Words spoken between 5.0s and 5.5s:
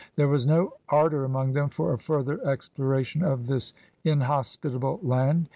land.